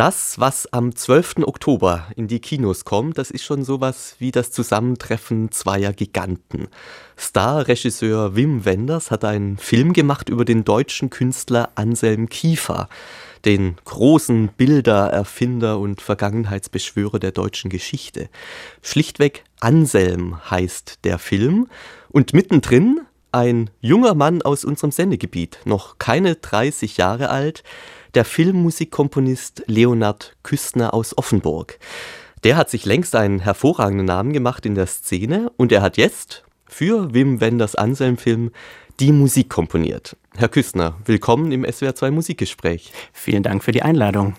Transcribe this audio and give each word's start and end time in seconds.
Das, 0.00 0.40
was 0.40 0.66
am 0.72 0.96
12. 0.96 1.40
Oktober 1.42 2.06
in 2.16 2.26
die 2.26 2.40
Kinos 2.40 2.86
kommt, 2.86 3.18
das 3.18 3.30
ist 3.30 3.44
schon 3.44 3.64
sowas 3.64 4.16
wie 4.18 4.30
das 4.30 4.50
Zusammentreffen 4.50 5.52
zweier 5.52 5.92
Giganten. 5.92 6.68
Star-Regisseur 7.18 8.34
Wim 8.34 8.64
Wenders 8.64 9.10
hat 9.10 9.26
einen 9.26 9.58
Film 9.58 9.92
gemacht 9.92 10.30
über 10.30 10.46
den 10.46 10.64
deutschen 10.64 11.10
Künstler 11.10 11.68
Anselm 11.74 12.30
Kiefer, 12.30 12.88
den 13.44 13.76
großen 13.84 14.48
Bildererfinder 14.56 15.78
und 15.78 16.00
Vergangenheitsbeschwörer 16.00 17.18
der 17.18 17.32
deutschen 17.32 17.68
Geschichte. 17.68 18.30
Schlichtweg 18.80 19.44
Anselm 19.60 20.50
heißt 20.50 21.00
der 21.04 21.18
Film 21.18 21.68
und 22.08 22.32
mittendrin 22.32 23.02
ein 23.32 23.68
junger 23.82 24.14
Mann 24.14 24.40
aus 24.40 24.64
unserem 24.64 24.92
Sendegebiet, 24.92 25.58
noch 25.66 25.98
keine 25.98 26.36
30 26.36 26.96
Jahre 26.96 27.28
alt, 27.28 27.62
der 28.14 28.24
Filmmusikkomponist 28.24 29.64
Leonard 29.66 30.36
Küstner 30.42 30.94
aus 30.94 31.16
Offenburg. 31.16 31.78
Der 32.44 32.56
hat 32.56 32.70
sich 32.70 32.84
längst 32.84 33.14
einen 33.14 33.40
hervorragenden 33.40 34.06
Namen 34.06 34.32
gemacht 34.32 34.64
in 34.66 34.74
der 34.74 34.86
Szene 34.86 35.50
und 35.56 35.72
er 35.72 35.82
hat 35.82 35.96
jetzt 35.96 36.44
für 36.66 37.12
Wim 37.12 37.40
Wenders 37.40 37.74
Anselm-Film 37.74 38.50
die 38.98 39.12
Musik 39.12 39.48
komponiert. 39.48 40.16
Herr 40.36 40.48
Küstner, 40.48 40.96
willkommen 41.04 41.52
im 41.52 41.64
SWR2 41.64 42.10
Musikgespräch. 42.10 42.92
Vielen 43.12 43.42
Dank 43.42 43.64
für 43.64 43.72
die 43.72 43.82
Einladung. 43.82 44.34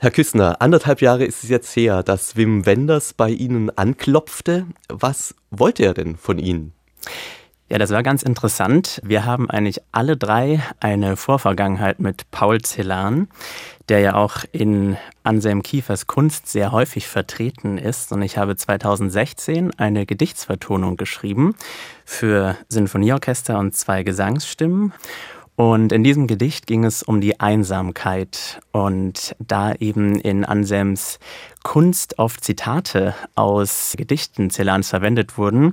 Herr 0.00 0.10
Küstner, 0.10 0.60
anderthalb 0.60 1.00
Jahre 1.00 1.24
ist 1.24 1.42
es 1.42 1.50
jetzt 1.50 1.74
her, 1.74 2.02
dass 2.02 2.36
Wim 2.36 2.66
Wenders 2.66 3.14
bei 3.14 3.30
Ihnen 3.30 3.70
anklopfte. 3.70 4.66
Was 4.88 5.34
wollte 5.50 5.84
er 5.84 5.94
denn 5.94 6.16
von 6.16 6.38
Ihnen? 6.38 6.72
Ja, 7.68 7.78
das 7.78 7.90
war 7.90 8.04
ganz 8.04 8.22
interessant. 8.22 9.00
Wir 9.02 9.24
haben 9.24 9.50
eigentlich 9.50 9.80
alle 9.90 10.16
drei 10.16 10.62
eine 10.78 11.16
Vorvergangenheit 11.16 11.98
mit 11.98 12.30
Paul 12.30 12.60
Celan, 12.62 13.26
der 13.88 13.98
ja 13.98 14.14
auch 14.14 14.44
in 14.52 14.96
Anselm 15.24 15.64
Kiefers 15.64 16.06
Kunst 16.06 16.46
sehr 16.46 16.70
häufig 16.70 17.08
vertreten 17.08 17.76
ist. 17.76 18.12
Und 18.12 18.22
ich 18.22 18.38
habe 18.38 18.54
2016 18.54 19.76
eine 19.80 20.06
Gedichtsvertonung 20.06 20.96
geschrieben 20.96 21.56
für 22.04 22.56
Sinfonieorchester 22.68 23.58
und 23.58 23.74
zwei 23.74 24.04
Gesangsstimmen. 24.04 24.92
Und 25.56 25.90
in 25.90 26.04
diesem 26.04 26.26
Gedicht 26.26 26.66
ging 26.66 26.84
es 26.84 27.02
um 27.02 27.20
die 27.20 27.40
Einsamkeit 27.40 28.60
und 28.72 29.34
da 29.40 29.72
eben 29.72 30.20
in 30.20 30.44
Anselms 30.44 31.18
Kunst 31.64 32.18
oft 32.18 32.44
Zitate 32.44 33.14
aus 33.34 33.94
Gedichten 33.96 34.50
Celans 34.50 34.90
verwendet 34.90 35.38
wurden, 35.38 35.72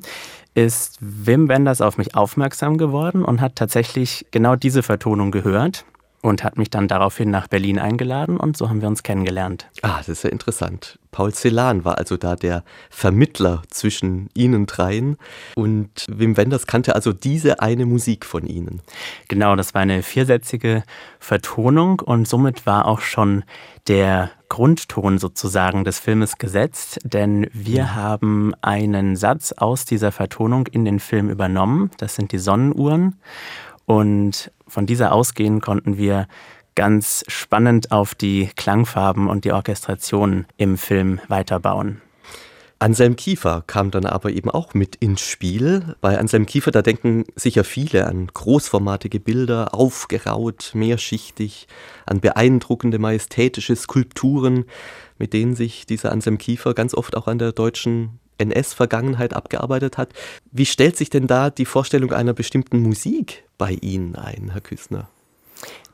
ist 0.55 0.97
Wim 0.99 1.49
Wenders 1.49 1.81
auf 1.81 1.97
mich 1.97 2.15
aufmerksam 2.15 2.77
geworden 2.77 3.23
und 3.23 3.41
hat 3.41 3.55
tatsächlich 3.55 4.25
genau 4.31 4.55
diese 4.55 4.83
Vertonung 4.83 5.31
gehört 5.31 5.85
und 6.23 6.43
hat 6.43 6.57
mich 6.57 6.69
dann 6.69 6.87
daraufhin 6.87 7.29
nach 7.29 7.47
Berlin 7.47 7.77
eingeladen 7.77 8.37
und 8.37 8.55
so 8.55 8.69
haben 8.69 8.81
wir 8.81 8.87
uns 8.87 9.03
kennengelernt. 9.03 9.67
Ah, 9.81 9.97
das 9.97 10.07
ist 10.07 10.23
ja 10.23 10.29
interessant. 10.29 10.97
Paul 11.11 11.33
Celan 11.33 11.83
war 11.83 11.97
also 11.97 12.15
da 12.15 12.35
der 12.35 12.63
Vermittler 12.89 13.61
zwischen 13.69 14.29
Ihnen 14.33 14.65
dreien 14.65 15.17
und 15.55 16.05
Wim 16.07 16.37
Wenders 16.37 16.65
kannte 16.65 16.95
also 16.95 17.11
diese 17.11 17.59
eine 17.59 17.85
Musik 17.85 18.25
von 18.25 18.47
Ihnen. 18.47 18.81
Genau, 19.27 19.55
das 19.55 19.73
war 19.73 19.81
eine 19.81 20.01
viersätzige 20.01 20.83
Vertonung 21.19 21.99
und 21.99 22.27
somit 22.27 22.65
war 22.65 22.85
auch 22.87 23.01
schon 23.01 23.43
der 23.87 24.31
Grundton 24.53 25.17
sozusagen 25.17 25.83
des 25.83 25.97
Filmes 25.97 26.37
gesetzt, 26.37 26.99
denn 27.03 27.47
wir 27.53 27.95
haben 27.95 28.53
einen 28.61 29.15
Satz 29.15 29.51
aus 29.51 29.85
dieser 29.85 30.11
Vertonung 30.11 30.67
in 30.67 30.85
den 30.85 30.99
Film 30.99 31.31
übernommen. 31.31 31.89
Das 31.97 32.13
sind 32.13 32.31
die 32.31 32.37
Sonnenuhren. 32.37 33.15
Und 33.87 34.51
von 34.67 34.85
dieser 34.85 35.11
ausgehen 35.11 35.59
konnten 35.59 35.97
wir 35.97 36.27
ganz 36.75 37.23
spannend 37.27 37.91
auf 37.91 38.13
die 38.13 38.51
Klangfarben 38.55 39.27
und 39.27 39.43
die 39.43 39.53
Orchestration 39.53 40.45
im 40.57 40.77
Film 40.77 41.19
weiterbauen. 41.29 42.03
Anselm 42.79 43.15
Kiefer 43.15 43.63
kam 43.65 43.91
dann 43.91 44.05
aber 44.05 44.31
eben 44.31 44.49
auch 44.49 44.73
mit 44.73 44.97
ins 44.97 45.21
Spiel. 45.21 45.95
Bei 46.01 46.17
Anselm 46.17 46.45
Kiefer, 46.45 46.71
da 46.71 46.81
denken 46.81 47.23
sicher 47.35 47.63
viele 47.63 48.07
an 48.07 48.27
großformatige 48.27 49.19
Bilder, 49.19 49.73
aufgeraut, 49.73 50.71
mehrschichtig, 50.73 51.67
an 52.05 52.19
beeindruckende 52.19 52.99
majestätische 52.99 53.75
Skulpturen, 53.75 54.65
mit 55.17 55.33
denen 55.33 55.55
sich 55.55 55.85
dieser 55.85 56.11
Anselm 56.11 56.37
Kiefer 56.37 56.73
ganz 56.73 56.93
oft 56.93 57.15
auch 57.15 57.27
an 57.27 57.39
der 57.39 57.53
deutschen 57.53 58.19
NS-Vergangenheit 58.37 59.33
abgearbeitet 59.33 59.97
hat. 59.97 60.09
Wie 60.51 60.65
stellt 60.65 60.97
sich 60.97 61.09
denn 61.09 61.27
da 61.27 61.49
die 61.49 61.65
Vorstellung 61.65 62.11
einer 62.11 62.33
bestimmten 62.33 62.79
Musik 62.79 63.43
bei 63.57 63.71
Ihnen 63.81 64.15
ein, 64.15 64.49
Herr 64.51 64.61
Küssner? 64.61 65.07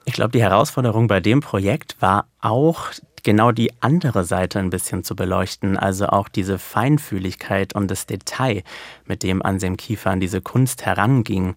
Ich 0.06 0.14
glaube, 0.14 0.32
die 0.32 0.42
Herausforderung 0.42 1.08
bei 1.08 1.20
dem 1.20 1.42
Projekt 1.42 1.98
war 2.00 2.26
auch 2.42 2.88
genau 3.24 3.52
die 3.52 3.72
andere 3.82 4.24
Seite 4.24 4.60
ein 4.60 4.70
bisschen 4.70 5.04
zu 5.04 5.16
beleuchten, 5.16 5.78
also 5.78 6.08
auch 6.08 6.30
diese 6.30 6.60
Feinfühligkeit 6.60 7.74
und 7.74 7.90
das 7.90 8.06
Detail, 8.06 8.64
mit 9.06 9.24
dem 9.24 9.42
Anselm 9.42 9.78
Kiefer 9.78 10.12
an 10.12 10.20
diese 10.20 10.42
Kunst 10.42 10.86
heranging 10.86 11.56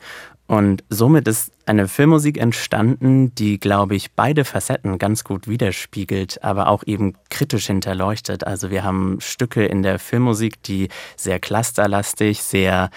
und 0.52 0.84
somit 0.90 1.28
ist 1.28 1.50
eine 1.64 1.88
Filmmusik 1.88 2.36
entstanden, 2.36 3.34
die, 3.34 3.58
glaube 3.58 3.94
ich, 3.94 4.12
beide 4.12 4.44
Facetten 4.44 4.98
ganz 4.98 5.24
gut 5.24 5.48
widerspiegelt, 5.48 6.44
aber 6.44 6.68
auch 6.68 6.82
eben 6.84 7.14
kritisch 7.30 7.68
hinterleuchtet. 7.68 8.46
Also 8.46 8.70
wir 8.70 8.84
haben 8.84 9.18
Stücke 9.22 9.64
in 9.64 9.82
der 9.82 9.98
Filmmusik, 9.98 10.62
die 10.62 10.88
sehr 11.16 11.40
clusterlastig, 11.40 12.42
sehr, 12.42 12.90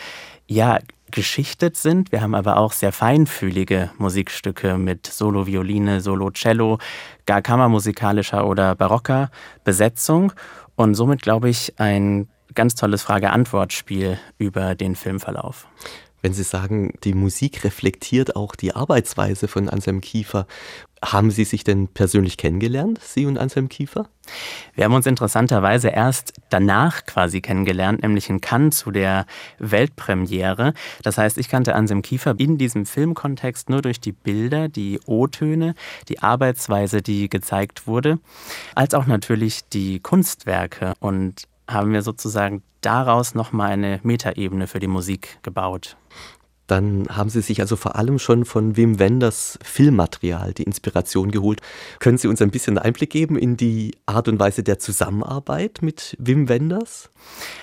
ja, 0.47 0.79
geschichtet 1.11 1.77
sind. 1.77 2.11
Wir 2.11 2.21
haben 2.21 2.35
aber 2.35 2.57
auch 2.57 2.71
sehr 2.71 2.91
feinfühlige 2.91 3.91
Musikstücke 3.97 4.77
mit 4.77 5.07
Solo-Violine, 5.07 6.01
Solo-Cello, 6.01 6.79
gar 7.25 7.41
kammermusikalischer 7.41 8.47
oder 8.47 8.75
barocker 8.75 9.29
Besetzung 9.63 10.33
und 10.75 10.95
somit, 10.95 11.21
glaube 11.21 11.49
ich, 11.49 11.79
ein 11.79 12.27
ganz 12.53 12.75
tolles 12.75 13.03
Frage-Antwort-Spiel 13.03 14.17
über 14.37 14.75
den 14.75 14.95
Filmverlauf 14.95 15.67
wenn 16.25 16.33
Sie 16.33 16.41
sagen, 16.41 16.91
die 17.03 17.13
Musik 17.13 17.63
reflektiert 17.63 18.35
auch 18.35 18.55
die 18.55 18.73
Arbeitsweise 18.73 19.47
von 19.47 19.69
Anselm 19.69 20.01
Kiefer. 20.01 20.47
Haben 21.03 21.29
Sie 21.29 21.43
sich 21.43 21.63
denn 21.63 21.87
persönlich 21.87 22.35
kennengelernt, 22.35 22.99
Sie 22.99 23.27
und 23.27 23.37
Anselm 23.37 23.69
Kiefer? 23.69 24.09
Wir 24.73 24.85
haben 24.85 24.95
uns 24.95 25.05
interessanterweise 25.05 25.89
erst 25.89 26.33
danach 26.49 27.05
quasi 27.05 27.41
kennengelernt, 27.41 28.01
nämlich 28.01 28.27
in 28.27 28.41
Cannes 28.41 28.75
zu 28.75 28.89
der 28.89 29.27
Weltpremiere. 29.59 30.73
Das 31.03 31.19
heißt, 31.19 31.37
ich 31.37 31.47
kannte 31.47 31.75
Anselm 31.75 32.01
Kiefer 32.01 32.33
in 32.39 32.57
diesem 32.57 32.87
Filmkontext 32.87 33.69
nur 33.69 33.83
durch 33.83 33.99
die 33.99 34.11
Bilder, 34.11 34.67
die 34.67 34.99
O-Töne, 35.05 35.75
die 36.09 36.23
Arbeitsweise, 36.23 37.03
die 37.03 37.29
gezeigt 37.29 37.85
wurde, 37.85 38.17
als 38.73 38.95
auch 38.95 39.05
natürlich 39.05 39.69
die 39.69 39.99
Kunstwerke. 39.99 40.95
Und 40.99 41.47
haben 41.67 41.93
wir 41.93 42.01
sozusagen 42.01 42.63
daraus 42.81 43.35
nochmal 43.35 43.71
eine 43.71 43.99
Metaebene 44.03 44.67
für 44.67 44.79
die 44.79 44.87
Musik 44.87 45.39
gebaut. 45.41 45.97
Dann 46.67 47.07
haben 47.09 47.29
Sie 47.29 47.41
sich 47.41 47.61
also 47.61 47.75
vor 47.75 47.95
allem 47.95 48.19
schon 48.19 48.45
von 48.45 48.75
Wim 48.75 48.99
Wenders 48.99 49.59
Filmmaterial 49.63 50.53
die 50.53 50.63
Inspiration 50.63 51.31
geholt. 51.31 51.61
Können 51.99 52.17
Sie 52.17 52.27
uns 52.27 52.41
ein 52.41 52.51
bisschen 52.51 52.77
Einblick 52.77 53.09
geben 53.09 53.37
in 53.37 53.57
die 53.57 53.95
Art 54.05 54.27
und 54.27 54.39
Weise 54.39 54.63
der 54.63 54.79
Zusammenarbeit 54.79 55.79
mit 55.81 56.15
Wim 56.19 56.49
Wenders? 56.49 57.11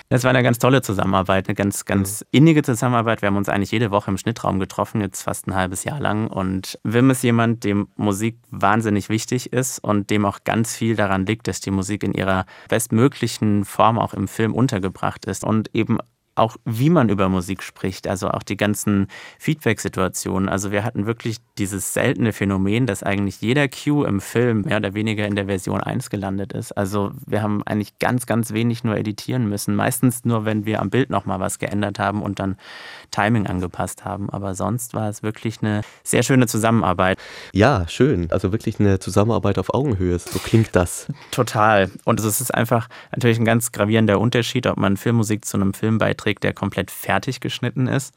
Das 0.09 0.23
war 0.23 0.29
eine 0.29 0.43
ganz 0.43 0.59
tolle 0.59 0.81
Zusammenarbeit, 0.81 1.47
eine 1.47 1.55
ganz, 1.55 1.85
ganz 1.85 2.25
innige 2.31 2.63
Zusammenarbeit. 2.63 3.21
Wir 3.21 3.27
haben 3.27 3.37
uns 3.37 3.49
eigentlich 3.49 3.71
jede 3.71 3.91
Woche 3.91 4.11
im 4.11 4.17
Schnittraum 4.17 4.59
getroffen, 4.59 5.01
jetzt 5.01 5.23
fast 5.23 5.47
ein 5.47 5.55
halbes 5.55 5.83
Jahr 5.83 5.99
lang. 5.99 6.27
Und 6.27 6.79
Wim 6.83 7.09
ist 7.09 7.23
jemand, 7.23 7.63
dem 7.63 7.87
Musik 7.95 8.37
wahnsinnig 8.51 9.09
wichtig 9.09 9.51
ist 9.51 9.79
und 9.79 10.09
dem 10.09 10.25
auch 10.25 10.39
ganz 10.43 10.75
viel 10.75 10.95
daran 10.95 11.25
liegt, 11.25 11.47
dass 11.47 11.59
die 11.59 11.71
Musik 11.71 12.03
in 12.03 12.13
ihrer 12.13 12.45
bestmöglichen 12.69 13.65
Form 13.65 13.99
auch 13.99 14.13
im 14.13 14.27
Film 14.27 14.53
untergebracht 14.53 15.25
ist 15.25 15.43
und 15.43 15.73
eben 15.73 15.97
auch 16.35 16.57
wie 16.65 16.89
man 16.89 17.09
über 17.09 17.29
Musik 17.29 17.61
spricht, 17.61 18.07
also 18.07 18.29
auch 18.29 18.43
die 18.43 18.57
ganzen 18.57 19.07
Feedback-Situationen. 19.39 20.49
Also 20.49 20.71
wir 20.71 20.83
hatten 20.83 21.05
wirklich 21.05 21.37
dieses 21.57 21.93
seltene 21.93 22.33
Phänomen, 22.33 22.87
dass 22.87 23.03
eigentlich 23.03 23.41
jeder 23.41 23.67
Cue 23.67 24.07
im 24.07 24.19
Film 24.19 24.61
mehr 24.61 24.77
oder 24.77 24.93
weniger 24.93 25.27
in 25.27 25.35
der 25.35 25.45
Version 25.45 25.81
1 25.81 26.09
gelandet 26.09 26.53
ist. 26.53 26.71
Also 26.71 27.11
wir 27.27 27.43
haben 27.43 27.61
eigentlich 27.63 27.99
ganz, 27.99 28.25
ganz 28.25 28.51
wenig 28.51 28.83
nur 28.83 28.97
editieren 28.97 29.47
müssen. 29.47 29.75
Meistens 29.75 30.25
nur, 30.25 30.45
wenn 30.45 30.65
wir 30.65 30.81
am 30.81 30.89
Bild 30.89 31.09
nochmal 31.11 31.39
was 31.39 31.59
geändert 31.59 31.99
haben 31.99 32.23
und 32.23 32.39
dann 32.39 32.57
Timing 33.11 33.45
angepasst 33.45 34.03
haben. 34.03 34.29
Aber 34.31 34.55
sonst 34.55 34.95
war 34.95 35.09
es 35.09 35.21
wirklich 35.21 35.61
eine 35.61 35.81
sehr 36.03 36.23
schöne 36.23 36.47
Zusammenarbeit. 36.47 37.19
Ja, 37.53 37.87
schön. 37.87 38.31
Also 38.31 38.51
wirklich 38.51 38.79
eine 38.79 38.97
Zusammenarbeit 38.97 39.59
auf 39.59 39.73
Augenhöhe. 39.73 40.17
So 40.17 40.39
klingt 40.39 40.75
das. 40.75 41.07
Total. 41.29 41.91
Und 42.05 42.19
es 42.19 42.41
ist 42.41 42.53
einfach 42.53 42.89
natürlich 43.11 43.37
ein 43.39 43.45
ganz 43.45 43.71
gravierender 43.71 44.19
Unterschied, 44.19 44.65
ob 44.65 44.77
man 44.77 44.97
Filmmusik 44.97 45.45
zu 45.45 45.57
einem 45.57 45.73
Film 45.73 45.99
beiträgt, 45.99 46.22
der 46.25 46.53
komplett 46.53 46.91
fertig 46.91 47.39
geschnitten 47.39 47.87
ist 47.87 48.13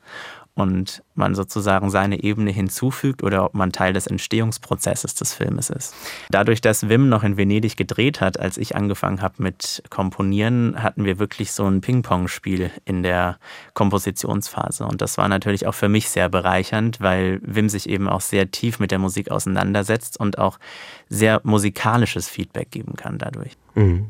und 0.56 1.02
man 1.14 1.34
sozusagen 1.34 1.90
seine 1.90 2.22
Ebene 2.22 2.50
hinzufügt 2.50 3.22
oder 3.22 3.44
ob 3.44 3.54
man 3.54 3.72
Teil 3.72 3.92
des 3.92 4.06
Entstehungsprozesses 4.06 5.14
des 5.14 5.34
Filmes 5.34 5.68
ist. 5.68 5.94
Dadurch, 6.30 6.62
dass 6.62 6.88
Wim 6.88 7.10
noch 7.10 7.24
in 7.24 7.36
Venedig 7.36 7.76
gedreht 7.76 8.22
hat, 8.22 8.40
als 8.40 8.56
ich 8.56 8.74
angefangen 8.74 9.20
habe 9.20 9.42
mit 9.42 9.82
Komponieren, 9.90 10.82
hatten 10.82 11.04
wir 11.04 11.18
wirklich 11.18 11.52
so 11.52 11.66
ein 11.66 11.82
Ping-Pong-Spiel 11.82 12.70
in 12.86 13.02
der 13.02 13.38
Kompositionsphase. 13.74 14.86
Und 14.86 15.02
das 15.02 15.18
war 15.18 15.28
natürlich 15.28 15.66
auch 15.66 15.74
für 15.74 15.90
mich 15.90 16.08
sehr 16.08 16.30
bereichernd, 16.30 17.02
weil 17.02 17.38
Wim 17.42 17.68
sich 17.68 17.86
eben 17.86 18.08
auch 18.08 18.22
sehr 18.22 18.50
tief 18.50 18.80
mit 18.80 18.90
der 18.90 18.98
Musik 18.98 19.30
auseinandersetzt 19.30 20.18
und 20.18 20.38
auch 20.38 20.58
sehr 21.10 21.42
musikalisches 21.44 22.30
Feedback 22.30 22.70
geben 22.70 22.94
kann 22.96 23.18
dadurch. 23.18 23.52
Mhm. 23.74 24.06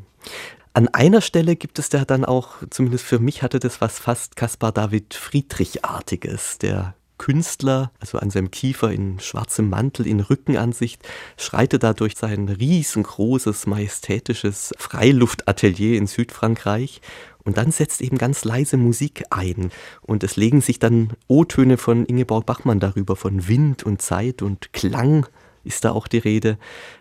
An 0.73 0.87
einer 0.89 1.21
Stelle 1.21 1.55
gibt 1.55 1.79
es 1.79 1.89
da 1.89 2.05
dann 2.05 2.23
auch, 2.23 2.55
zumindest 2.69 3.03
für 3.05 3.19
mich 3.19 3.41
hatte 3.41 3.59
das 3.59 3.81
was 3.81 3.97
fast 3.97 4.35
Caspar 4.35 4.71
David 4.71 5.15
Friedrich-artiges. 5.15 6.59
Der 6.59 6.93
Künstler, 7.17 7.91
also 7.99 8.19
an 8.19 8.29
seinem 8.29 8.51
Kiefer 8.51 8.91
in 8.91 9.19
schwarzem 9.19 9.69
Mantel, 9.69 10.05
in 10.05 10.19
Rückenansicht, 10.19 11.01
schreitet 11.35 11.83
da 11.83 11.93
durch 11.93 12.15
sein 12.15 12.47
riesengroßes, 12.47 13.65
majestätisches 13.65 14.73
Freiluftatelier 14.77 15.97
in 15.97 16.05
Südfrankreich 16.05 17.01
und 17.43 17.57
dann 17.57 17.71
setzt 17.71 18.01
eben 18.01 18.17
ganz 18.17 18.45
leise 18.45 18.77
Musik 18.77 19.23
ein. 19.29 19.71
Und 20.01 20.23
es 20.23 20.35
legen 20.35 20.61
sich 20.61 20.79
dann 20.79 21.13
O-Töne 21.27 21.77
von 21.77 22.05
Ingeborg 22.05 22.45
Bachmann 22.45 22.79
darüber, 22.79 23.15
von 23.15 23.47
Wind 23.47 23.83
und 23.83 24.01
Zeit 24.01 24.41
und 24.41 24.73
Klang 24.73 25.25
ist 25.63 25.85
da 25.85 25.91
auch 25.91 26.07
die 26.07 26.19
Rede. 26.19 26.57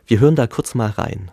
Wir 0.07 0.21
hören 0.21 0.37
da 0.37 0.47
kurz 0.47 0.75
mal 0.75 0.91
rein. 0.91 1.31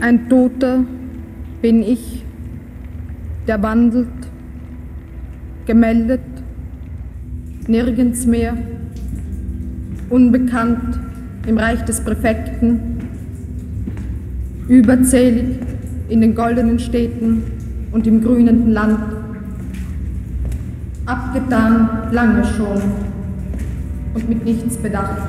Ein 0.00 0.28
Toter 0.28 0.84
bin 1.60 1.82
ich, 1.82 2.24
der 3.48 3.60
wandelt, 3.62 4.06
gemeldet, 5.66 6.20
nirgends 7.66 8.24
mehr, 8.24 8.56
unbekannt 10.08 11.00
im 11.48 11.58
Reich 11.58 11.84
des 11.84 12.00
Präfekten, 12.00 12.80
überzählig 14.68 15.58
in 16.08 16.20
den 16.20 16.36
goldenen 16.36 16.78
Städten 16.78 17.42
und 17.90 18.06
im 18.06 18.22
grünenden 18.22 18.70
Land, 18.70 19.00
abgetan 21.06 22.12
lange 22.12 22.44
schon 22.44 22.80
und 24.14 24.28
mit 24.28 24.44
nichts 24.44 24.76
bedacht, 24.76 25.22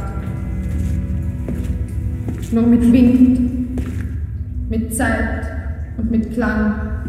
nur 2.51 2.67
mit 2.67 2.91
Wind 2.93 3.58
mit 4.69 4.95
Zeit 4.95 5.45
und 5.97 6.11
mit 6.11 6.33
Klang. 6.33 6.99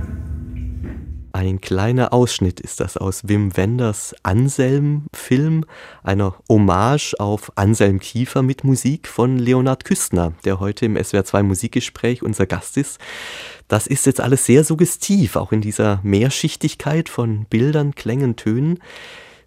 Ein 1.33 1.61
kleiner 1.61 2.13
Ausschnitt 2.13 2.59
ist 2.59 2.81
das 2.81 2.97
aus 2.97 3.29
Wim 3.29 3.57
Wenders 3.57 4.15
Anselm-Film, 4.25 5.65
einer 6.03 6.35
Hommage 6.49 7.15
auf 7.19 7.53
Anselm 7.57 8.01
Kiefer 8.01 8.43
mit 8.43 8.65
Musik 8.65 9.07
von 9.07 9.39
Leonhard 9.39 9.85
Küstner, 9.85 10.33
der 10.45 10.59
heute 10.59 10.87
im 10.87 10.97
SWR2 10.97 11.43
Musikgespräch 11.45 12.23
unser 12.23 12.47
Gast 12.47 12.77
ist. 12.77 12.99
Das 13.69 13.87
ist 13.87 14.07
jetzt 14.07 14.21
alles 14.21 14.45
sehr 14.45 14.65
suggestiv, 14.65 15.37
auch 15.37 15.53
in 15.53 15.61
dieser 15.61 16.01
Mehrschichtigkeit 16.03 17.09
von 17.09 17.45
Bildern, 17.45 17.95
Klängen, 17.95 18.37
Tönen. 18.37 18.81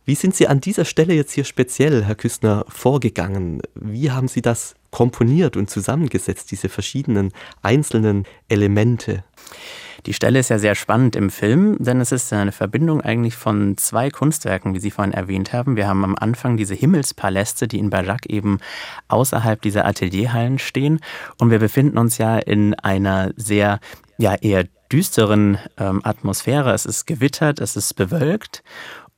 Wie 0.05 0.15
sind 0.15 0.35
Sie 0.35 0.49
an 0.49 0.59
dieser 0.59 0.83
Stelle 0.83 1.13
jetzt 1.13 1.31
hier 1.31 1.45
speziell, 1.45 2.03
Herr 2.03 2.15
Küstner, 2.15 2.65
vorgegangen? 2.67 3.61
Wie 3.73 4.11
haben 4.11 4.27
Sie 4.27 4.41
das 4.41 4.75
komponiert 4.91 5.55
und 5.55 5.69
zusammengesetzt, 5.69 6.51
diese 6.51 6.67
verschiedenen 6.67 7.31
einzelnen 7.61 8.25
Elemente? 8.49 9.23
Die 10.05 10.11
Stelle 10.11 10.39
ist 10.39 10.49
ja 10.49 10.59
sehr 10.59 10.75
spannend 10.75 11.15
im 11.15 11.29
Film, 11.29 11.77
denn 11.79 12.01
es 12.01 12.11
ist 12.11 12.33
eine 12.33 12.51
Verbindung 12.51 12.99
eigentlich 12.99 13.37
von 13.37 13.77
zwei 13.77 14.09
Kunstwerken, 14.09 14.73
wie 14.73 14.79
Sie 14.79 14.91
vorhin 14.91 15.13
erwähnt 15.13 15.53
haben. 15.53 15.77
Wir 15.77 15.87
haben 15.87 16.03
am 16.03 16.17
Anfang 16.17 16.57
diese 16.57 16.73
Himmelspaläste, 16.73 17.69
die 17.69 17.79
in 17.79 17.89
Bajac 17.89 18.25
eben 18.25 18.57
außerhalb 19.07 19.61
dieser 19.61 19.85
Atelierhallen 19.85 20.59
stehen. 20.59 20.99
Und 21.39 21.49
wir 21.49 21.59
befinden 21.59 21.97
uns 21.97 22.17
ja 22.17 22.37
in 22.37 22.73
einer 22.73 23.31
sehr, 23.37 23.79
ja, 24.17 24.35
eher 24.35 24.65
düsteren 24.91 25.57
ähm, 25.77 26.01
Atmosphäre. 26.03 26.73
Es 26.73 26.85
ist 26.85 27.05
gewittert, 27.05 27.59
es 27.59 27.77
ist 27.77 27.95
bewölkt. 27.95 28.63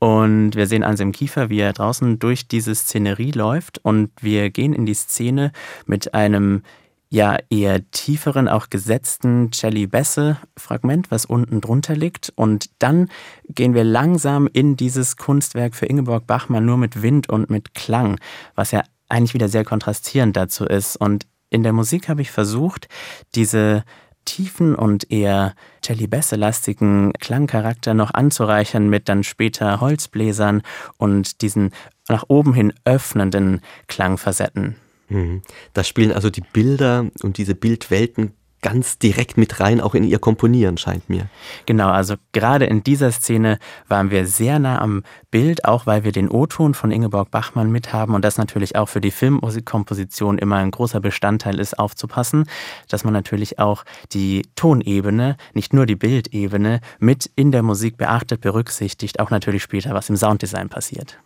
Und 0.06 0.56
wir 0.56 0.68
sehen 0.68 0.84
Ansem 0.84 1.12
Kiefer, 1.12 1.50
wie 1.50 1.62
er 1.62 1.74
draußen 1.74 2.20
durch 2.20 2.48
diese 2.48 2.76
Szenerie 2.76 3.32
läuft. 3.32 3.80
Und 3.80 4.12
wir 4.22 4.52
gehen 4.52 4.72
in 4.72 4.86
die 4.86 4.94
Szene 4.94 5.52
mit 5.88 6.14
einem 6.14 6.62
ja 7.10 7.40
eher 7.50 7.90
tieferen, 7.90 8.48
auch 8.48 8.70
gesetzten 8.70 9.52
Celli-Besse-Fragment, 9.52 11.10
was 11.10 11.26
unten 11.26 11.60
drunter 11.60 11.96
liegt. 11.96 12.32
Und 12.36 12.70
dann 12.78 13.10
gehen 13.50 13.74
wir 13.74 13.84
langsam 13.84 14.48
in 14.54 14.76
dieses 14.76 15.18
Kunstwerk 15.18 15.74
für 15.74 15.88
Ingeborg 15.88 16.28
Bachmann 16.28 16.68
nur 16.68 16.78
mit 16.78 17.02
Wind 17.02 17.28
und 17.28 17.50
mit 17.50 17.74
Klang, 17.74 18.20
was 18.54 18.70
ja 18.70 18.84
eigentlich 19.10 19.34
wieder 19.34 19.50
sehr 19.50 19.66
kontrastierend 19.66 20.38
dazu 20.38 20.66
ist. 20.66 20.98
Und 20.98 21.26
in 21.50 21.64
der 21.64 21.74
Musik 21.74 22.10
habe 22.10 22.22
ich 22.22 22.30
versucht, 22.30 22.90
diese 23.34 23.84
tiefen 24.26 24.76
und 24.76 25.12
eher 25.12 25.56
Celli-Besse-lastigen 25.84 27.14
Klangcharakter 27.14 27.94
noch 27.94 28.14
anzureichern 28.14 28.90
mit 28.90 29.08
dann 29.08 29.24
später 29.24 29.80
Holzbläsern 29.80 30.62
und 30.98 31.42
diesen 31.42 31.72
nach 32.08 32.26
oben 32.28 32.54
hin 32.54 32.74
öffnenden 32.84 33.62
Klangfacetten. 33.88 34.76
Mhm. 35.10 35.42
Da 35.74 35.84
spielen 35.84 36.12
also 36.12 36.30
die 36.30 36.42
Bilder 36.42 37.06
und 37.22 37.38
diese 37.38 37.56
Bildwelten 37.56 38.34
ganz 38.66 38.98
direkt 38.98 39.38
mit 39.38 39.60
rein, 39.60 39.80
auch 39.80 39.94
in 39.94 40.04
ihr 40.04 40.18
Komponieren, 40.18 40.80
scheint 40.80 41.08
mir. 41.08 41.30
Genau, 41.68 41.90
also 41.90 42.16
gerade 42.32 42.66
in 42.66 42.84
dieser 42.84 43.12
Szene 43.12 43.60
waren 43.88 44.10
wir 44.10 44.26
sehr 44.26 44.58
nah 44.58 44.82
am 44.82 45.04
Bild, 45.30 45.66
auch 45.66 45.86
weil 45.86 46.04
wir 46.04 46.12
den 46.12 46.32
O-Ton 46.32 46.74
von 46.74 46.90
Ingeborg 46.90 47.30
Bachmann 47.30 47.72
mithaben 47.72 48.16
und 48.16 48.26
das 48.26 48.40
natürlich 48.40 48.76
auch 48.76 48.90
für 48.90 49.02
die 49.02 49.12
Filmmusikkomposition 49.12 50.40
immer 50.40 50.56
ein 50.56 50.72
großer 50.72 51.00
Bestandteil 51.00 51.60
ist, 51.60 51.78
aufzupassen, 51.78 52.46
dass 52.90 53.04
man 53.04 53.14
natürlich 53.14 53.60
auch 53.60 53.84
die 54.14 54.48
Tonebene, 54.56 55.38
nicht 55.54 55.72
nur 55.72 55.86
die 55.86 55.96
Bildebene, 55.96 56.82
mit 56.98 57.30
in 57.36 57.52
der 57.52 57.62
Musik 57.62 57.98
beachtet, 57.98 58.42
berücksichtigt, 58.42 59.20
auch 59.20 59.30
natürlich 59.30 59.62
später, 59.62 59.94
was 59.94 60.10
im 60.10 60.16
Sounddesign 60.16 60.70
passiert. 60.70 61.20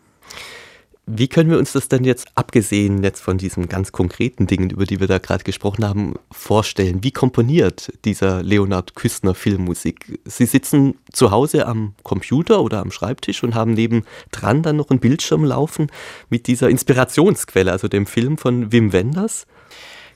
Wie 1.11 1.27
können 1.27 1.49
wir 1.49 1.57
uns 1.57 1.71
das 1.71 1.87
denn 1.87 2.03
jetzt, 2.03 2.27
abgesehen 2.35 3.01
jetzt 3.01 3.19
von 3.21 3.39
diesen 3.39 3.67
ganz 3.67 3.91
konkreten 3.91 4.45
Dingen, 4.45 4.69
über 4.69 4.85
die 4.85 4.99
wir 4.99 5.07
da 5.07 5.17
gerade 5.17 5.43
gesprochen 5.43 5.83
haben, 5.83 6.13
vorstellen? 6.29 7.03
Wie 7.03 7.09
komponiert 7.09 7.91
dieser 8.05 8.43
Leonard 8.43 8.93
Küstner 8.93 9.33
Filmmusik? 9.33 10.19
Sie 10.25 10.45
sitzen 10.45 10.99
zu 11.11 11.31
Hause 11.31 11.65
am 11.65 11.95
Computer 12.03 12.61
oder 12.61 12.79
am 12.79 12.91
Schreibtisch 12.91 13.43
und 13.43 13.55
haben 13.55 13.73
nebendran 13.73 14.61
dann 14.61 14.75
noch 14.75 14.91
einen 14.91 14.99
Bildschirm 14.99 15.43
laufen 15.43 15.87
mit 16.29 16.45
dieser 16.45 16.69
Inspirationsquelle, 16.69 17.71
also 17.71 17.87
dem 17.87 18.05
Film 18.05 18.37
von 18.37 18.71
Wim 18.71 18.93
Wenders. 18.93 19.47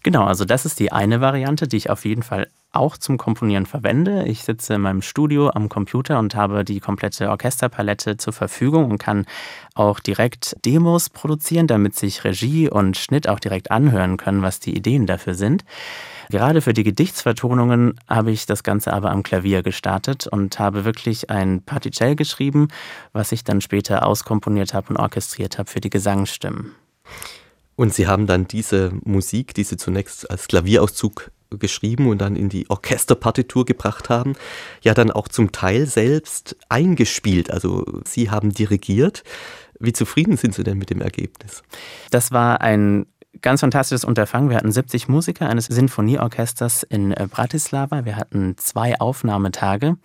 Genau, 0.04 0.26
also 0.26 0.46
das 0.46 0.64
ist 0.68 0.80
die 0.80 0.92
eine 0.92 1.22
Variante, 1.22 1.68
die 1.68 1.78
ich 1.78 1.90
auf 1.90 2.06
jeden 2.06 2.22
Fall 2.22 2.50
auch 2.74 2.98
zum 2.98 3.18
Komponieren 3.18 3.66
verwende. 3.66 4.24
Ich 4.26 4.44
sitze 4.44 4.74
in 4.74 4.82
meinem 4.82 5.02
Studio 5.02 5.50
am 5.50 5.70
Computer 5.70 6.20
und 6.20 6.36
habe 6.36 6.66
die 6.66 6.80
komplette 6.80 7.30
Orchesterpalette 7.30 8.18
zur 8.18 8.34
Verfügung 8.34 8.92
und 8.92 8.98
kann 8.98 9.26
auch 9.76 10.00
direkt 10.00 10.58
Demos 10.66 11.10
produzieren, 11.10 11.68
damit 11.68 11.96
sich 11.96 12.24
Regie 12.24 12.70
und 12.70 12.98
Schnitt 12.98 13.30
auch 13.30 13.40
direkt 13.40 13.72
anhören 13.72 14.18
können, 14.18 14.42
was 14.42 14.60
die 14.60 14.76
Ideen 14.76 15.06
dafür 15.06 15.36
sind. 15.36 15.64
Gerade 16.30 16.62
für 16.62 16.74
die 16.74 16.84
Gedichtsvertonungen 16.84 18.00
habe 18.08 18.32
ich 18.32 18.46
das 18.46 18.64
Ganze 18.64 18.94
aber 18.94 19.12
am 19.12 19.24
Klavier 19.24 19.62
gestartet 19.62 20.26
und 20.28 20.58
habe 20.58 20.86
wirklich 20.86 21.30
ein 21.30 21.62
Particell 21.62 22.16
geschrieben, 22.16 22.70
was 23.12 23.32
ich 23.32 23.44
dann 23.44 23.62
später 23.62 24.06
auskomponiert 24.06 24.74
habe 24.74 24.90
und 24.90 24.98
orchestriert 24.98 25.58
habe 25.58 25.70
für 25.70 25.80
die 25.80 25.90
Gesangsstimmen. 25.90 26.72
Und 27.76 27.94
Sie 27.94 28.08
haben 28.08 28.28
dann 28.28 28.48
diese 28.48 28.92
Musik, 29.04 29.54
die 29.54 29.64
Sie 29.64 29.78
zunächst 29.78 30.30
als 30.30 30.48
Klavierauszug 30.48 31.32
geschrieben 31.58 32.08
und 32.08 32.20
dann 32.20 32.36
in 32.36 32.50
die 32.50 32.70
Orchesterpartitur 32.70 33.66
gebracht 33.66 34.10
haben, 34.10 34.34
ja 34.82 34.94
dann 34.94 35.12
auch 35.12 35.28
zum 35.28 35.52
Teil 35.52 35.86
selbst 35.86 36.56
eingespielt. 36.70 37.52
Also 37.52 37.86
Sie 38.06 38.30
haben 38.30 38.54
dirigiert. 38.54 39.24
Wie 39.80 39.94
zufrieden 39.94 40.38
sind 40.38 40.56
Sie 40.56 40.64
denn 40.64 40.78
mit 40.78 40.90
dem 40.90 41.02
Ergebnis? 41.02 41.64
Das 42.12 42.32
war 42.32 42.62
ein 42.62 43.06
ganz 43.42 43.62
fantastisches 43.62 44.06
Unterfangen. 44.06 44.50
Wir 44.50 44.58
hatten 44.58 44.72
70 44.72 45.08
Musiker 45.08 45.50
eines 45.50 45.66
Sinfonieorchesters 45.66 46.84
in 46.84 47.12
äh, 47.12 47.28
Bratislava. 47.30 48.06
Wir 48.06 48.16
hatten 48.16 48.56
zwei 48.58 49.00
Aufnahmetage 49.00 49.98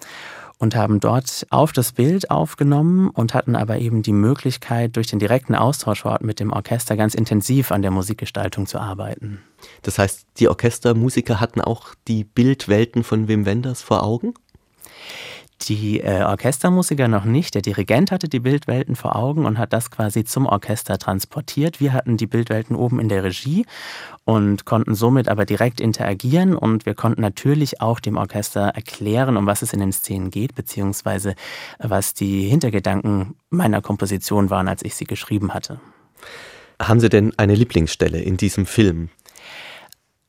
und 0.58 0.74
haben 0.74 1.00
dort 1.00 1.46
auf 1.50 1.72
das 1.72 1.92
Bild 1.92 2.30
aufgenommen 2.30 3.10
und 3.10 3.32
hatten 3.32 3.56
aber 3.56 3.78
eben 3.78 4.02
die 4.02 4.12
Möglichkeit, 4.12 4.96
durch 4.96 5.06
den 5.06 5.18
direkten 5.18 5.54
Austausch 5.54 6.04
mit 6.20 6.40
dem 6.40 6.52
Orchester 6.52 6.96
ganz 6.96 7.14
intensiv 7.14 7.70
an 7.72 7.82
der 7.82 7.90
Musikgestaltung 7.90 8.66
zu 8.66 8.78
arbeiten. 8.78 9.40
Das 9.82 9.98
heißt, 9.98 10.26
die 10.38 10.48
Orchestermusiker 10.48 11.40
hatten 11.40 11.60
auch 11.60 11.94
die 12.06 12.24
Bildwelten 12.24 13.04
von 13.04 13.28
Wim 13.28 13.46
Wenders 13.46 13.82
vor 13.82 14.02
Augen? 14.02 14.34
Die 15.62 16.00
äh, 16.00 16.22
Orchestermusiker 16.22 17.08
noch 17.08 17.24
nicht. 17.24 17.54
Der 17.54 17.62
Dirigent 17.62 18.12
hatte 18.12 18.28
die 18.28 18.38
Bildwelten 18.38 18.94
vor 18.94 19.16
Augen 19.16 19.44
und 19.44 19.58
hat 19.58 19.72
das 19.72 19.90
quasi 19.90 20.24
zum 20.24 20.46
Orchester 20.46 20.98
transportiert. 20.98 21.80
Wir 21.80 21.92
hatten 21.92 22.16
die 22.16 22.28
Bildwelten 22.28 22.76
oben 22.76 23.00
in 23.00 23.08
der 23.08 23.24
Regie 23.24 23.66
und 24.24 24.64
konnten 24.66 24.94
somit 24.94 25.28
aber 25.28 25.46
direkt 25.46 25.80
interagieren 25.80 26.54
und 26.54 26.86
wir 26.86 26.94
konnten 26.94 27.22
natürlich 27.22 27.80
auch 27.80 27.98
dem 27.98 28.16
Orchester 28.16 28.68
erklären, 28.68 29.36
um 29.36 29.46
was 29.46 29.62
es 29.62 29.72
in 29.72 29.80
den 29.80 29.92
Szenen 29.92 30.30
geht, 30.30 30.54
beziehungsweise 30.54 31.34
was 31.78 32.14
die 32.14 32.48
Hintergedanken 32.48 33.34
meiner 33.50 33.82
Komposition 33.82 34.50
waren, 34.50 34.68
als 34.68 34.82
ich 34.84 34.94
sie 34.94 35.06
geschrieben 35.06 35.54
hatte. 35.54 35.80
Haben 36.80 37.00
Sie 37.00 37.08
denn 37.08 37.36
eine 37.36 37.56
Lieblingsstelle 37.56 38.20
in 38.20 38.36
diesem 38.36 38.64
Film? 38.64 39.08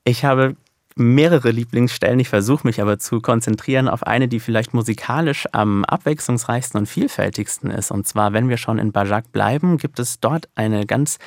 Ich 0.04 0.24
habe 0.24 0.56
mehrere 1.00 1.50
Lieblingsstellen. 1.50 2.20
Ich 2.20 2.28
versuche 2.28 2.66
mich 2.66 2.80
aber 2.80 2.98
zu 2.98 3.20
konzentrieren 3.20 3.88
auf 3.88 4.06
eine, 4.06 4.28
die 4.28 4.38
vielleicht 4.38 4.74
musikalisch 4.74 5.48
am 5.52 5.84
abwechslungsreichsten 5.84 6.78
und 6.78 6.86
vielfältigsten 6.86 7.70
ist. 7.70 7.90
Und 7.90 8.06
zwar, 8.06 8.32
wenn 8.32 8.48
wir 8.48 8.58
schon 8.58 8.78
in 8.78 8.92
Bajak 8.92 9.32
bleiben, 9.32 9.78
gibt 9.78 9.98
es 9.98 10.20
dort 10.20 10.48
eine 10.54 10.86
ganz 10.86 11.18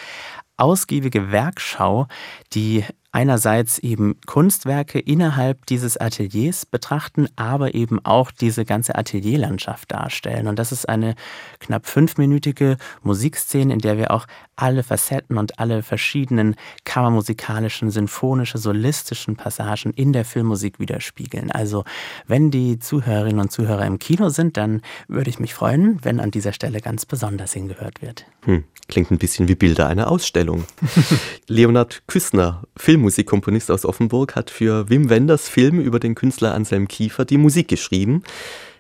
ausgiebige 0.55 1.31
Werkschau, 1.31 2.07
die 2.53 2.85
einerseits 3.13 3.77
eben 3.77 4.19
Kunstwerke 4.25 4.99
innerhalb 4.99 5.65
dieses 5.67 5.97
Ateliers 5.97 6.65
betrachten, 6.65 7.27
aber 7.35 7.75
eben 7.75 8.03
auch 8.03 8.31
diese 8.31 8.65
ganze 8.65 8.95
Atelierlandschaft 8.95 9.91
darstellen. 9.91 10.47
Und 10.47 10.57
das 10.57 10.71
ist 10.71 10.89
eine 10.89 11.15
knapp 11.59 11.85
fünfminütige 11.85 12.77
Musikszene, 13.03 13.71
in 13.71 13.79
der 13.79 13.97
wir 13.97 14.11
auch 14.11 14.25
alle 14.55 14.83
Facetten 14.83 15.37
und 15.37 15.59
alle 15.59 15.83
verschiedenen 15.83 16.55
kammermusikalischen, 16.85 17.91
sinfonische, 17.91 18.57
solistischen 18.57 19.35
Passagen 19.35 19.93
in 19.93 20.11
der 20.11 20.25
Filmmusik 20.25 20.79
widerspiegeln. 20.79 21.51
Also 21.51 21.83
wenn 22.27 22.49
die 22.51 22.79
Zuhörerinnen 22.79 23.39
und 23.39 23.51
Zuhörer 23.51 23.85
im 23.85 23.99
Kino 23.99 24.29
sind, 24.29 24.57
dann 24.57 24.81
würde 25.07 25.29
ich 25.29 25.39
mich 25.39 25.53
freuen, 25.53 25.99
wenn 26.03 26.19
an 26.19 26.31
dieser 26.31 26.53
Stelle 26.53 26.81
ganz 26.81 27.05
besonders 27.05 27.53
hingehört 27.53 28.01
wird. 28.01 28.25
Hm, 28.45 28.63
klingt 28.87 29.11
ein 29.11 29.19
bisschen 29.19 29.47
wie 29.47 29.55
Bilder 29.55 29.87
einer 29.87 30.09
Ausstellung. 30.09 30.65
Leonard 31.47 32.03
Küssner, 32.07 32.63
Film 32.75 33.02
Filmmusikkomponist 33.03 33.69
aus 33.69 33.85
Offenburg, 33.85 34.37
hat 34.37 34.49
für 34.49 34.89
Wim 34.89 35.09
Wenders 35.09 35.49
Film 35.49 35.81
über 35.81 35.99
den 35.99 36.15
Künstler 36.15 36.53
Anselm 36.53 36.87
Kiefer 36.87 37.25
die 37.25 37.37
Musik 37.37 37.67
geschrieben. 37.67 38.23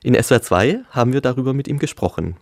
In 0.01 0.15
SWR 0.15 0.41
2 0.41 0.79
haben 0.91 1.11
wir 1.11 1.19
darüber 1.19 1.53
mit 1.53 1.67
ihm 1.67 1.77
gesprochen. 1.77 2.37